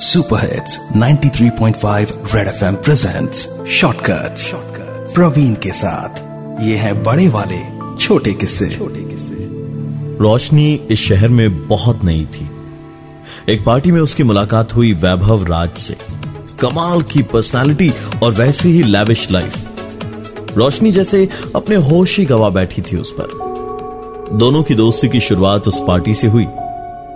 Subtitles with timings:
[0.00, 4.52] Super hits 93.5 red FM presents shortcuts
[5.14, 6.18] Praveen के साथ
[6.62, 7.58] ये है बड़े वाले,
[7.96, 9.34] छोटे किस्से। छोटे किस्से।
[10.16, 12.50] रोशनी इस शहर में बहुत नई थी।
[13.48, 15.96] एक पार्टी में उसकी मुलाकात हुई वैभव राज से।
[16.60, 19.64] कमाल की पर्सनालिटी और वैसे ही लैविश लाइफ
[20.56, 23.28] रोशनी जैसे अपने होश ही गवा बैठी थी उस पर।
[24.36, 26.44] दोनों की दोस्ती की शुरुआत उस पार्टी से हुई।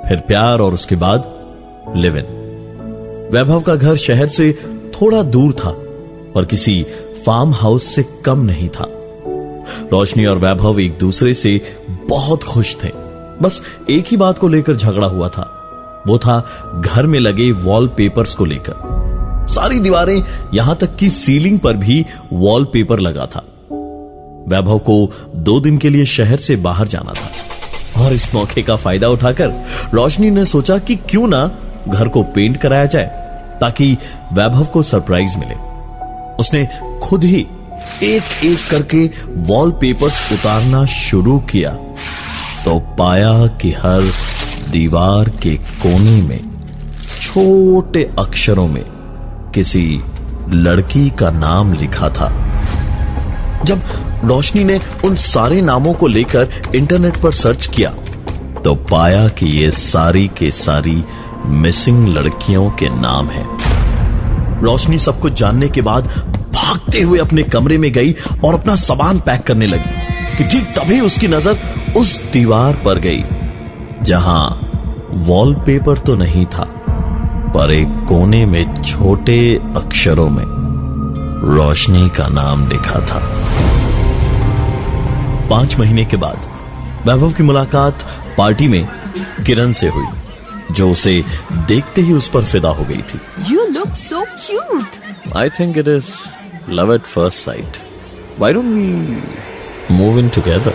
[0.08, 1.34] फिर प्यार और उसके बाद
[1.96, 2.43] लिव इन
[3.34, 4.52] वैभव का घर शहर से
[4.94, 5.68] थोड़ा दूर था
[6.36, 6.86] और किसी
[7.26, 8.84] फार्म हाउस से कम नहीं था।
[9.92, 11.60] रोशनी और वैभव एक दूसरे से
[11.90, 12.88] बहुत खुश थे।
[13.42, 15.64] बस एक ही बात को लेकर झगड़ा हुआ था।
[16.06, 16.46] वो था
[16.84, 18.74] घर में लगे वॉलपेपर्स को लेकर।
[19.50, 20.24] सारी दीवारें
[20.54, 23.44] यहाँ तक कि सीलिंग पर भी वॉलपेपर लगा था।
[24.48, 28.76] वैभव को दो दिन के लिए शहर से बाहर जाना था। और इस मौके का
[28.76, 29.48] फ़ायदा उठाकर
[29.94, 33.23] रोशनी ने सोचा कि क्यों ना घर को पेंट कराया जाए।
[33.64, 33.96] ताकि
[34.32, 35.54] वैभव को सरप्राइज़ मिले।
[36.38, 36.66] उसने
[37.02, 37.46] खुद ही
[38.02, 39.10] एक एक करके
[39.48, 41.70] वॉलपेपर्स उतारना शुरू किया।
[42.64, 44.10] तो पाया कि हर
[44.70, 46.40] दीवार के कोने में,
[47.20, 48.84] छोटे अक्षरों में
[49.54, 50.00] किसी
[50.48, 52.30] लड़की का नाम लिखा था।
[53.64, 53.82] जब
[54.24, 57.90] रोशनी ने उन सारे नामों को लेकर इंटरनेट पर सर्च किया
[58.64, 61.04] तो पाया कि ये सारी के सारी
[61.46, 63.46] मिसिंग लड़कियों के नाम हैं।
[64.62, 66.06] रोशनी सब कुछ जानने के बाद
[66.54, 68.12] भागते हुए अपने कमरे में गई
[68.44, 71.58] और अपना सामान पैक करने लगी कि ठीक तभी उसकी नज़र
[71.96, 73.24] उस दीवार पर गई,
[74.02, 74.60] जहाँ
[75.26, 76.64] वॉलपेपर तो नहीं था,
[77.54, 79.38] पर एक कोने में छोटे
[79.76, 80.44] अक्षरों में
[81.46, 83.20] रोशनी का नाम लिखा था।
[85.50, 86.46] पाँच महीने के बाद
[87.06, 88.04] वैभव की मुलाकात
[88.38, 88.86] पार्टी में
[89.46, 90.06] किरण से हुई।
[90.72, 93.20] जो उसे देखते ही उस पर फिदा हो गई थी।
[93.52, 96.10] You look so cute I think it is
[96.70, 97.78] love at first sight
[98.38, 99.22] why don't we
[99.90, 100.74] move in together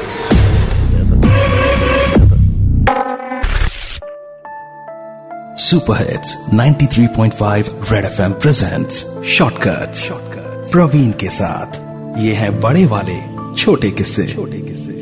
[5.59, 10.07] super hits 93.5 red FM presents shortcuts
[10.71, 11.77] Praveen के साथ
[12.17, 13.17] ये है बड़े वाले
[13.55, 14.98] छोटे किस्से। छोटे किस्से।